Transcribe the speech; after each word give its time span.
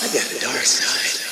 I 0.00 0.06
got 0.14 0.30
a 0.30 0.38
dark 0.38 0.64
side. 0.64 1.27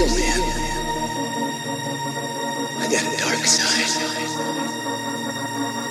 man. 0.00 0.40
I 2.78 2.88
got 2.90 3.04
a 3.04 3.16
dark 3.18 3.44
side. 3.44 3.90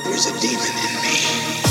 There's 0.03 0.25
a 0.25 0.39
demon 0.39 0.65
in 0.65 1.01
me. 1.03 1.70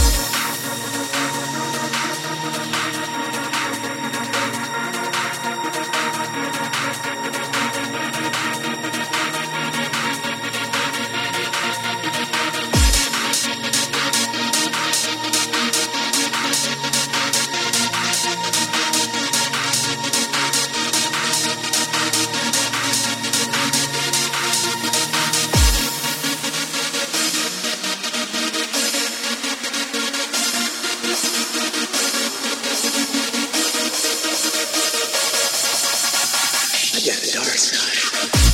I 36.93 36.99
got 36.99 37.23
the 37.23 37.31
dark 37.33 37.57
side. 37.57 38.50